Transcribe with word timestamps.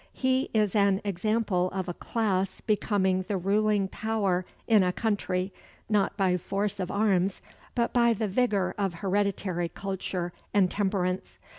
He 0.13 0.49
is 0.51 0.75
an 0.75 0.99
example 1.05 1.69
of 1.69 1.87
a 1.87 1.93
class 1.93 2.59
becoming 2.61 3.21
the 3.27 3.37
ruling 3.37 3.87
power 3.87 4.47
in 4.67 4.81
a 4.81 4.91
country, 4.91 5.53
not 5.87 6.17
by 6.17 6.37
force 6.37 6.79
of 6.79 6.89
arms, 6.89 7.39
but 7.75 7.93
by 7.93 8.13
the 8.13 8.27
vigor 8.27 8.73
of 8.79 8.95
hereditary 8.95 9.69
culture 9.69 10.33
and 10.55 10.71
temperance. 10.71 11.37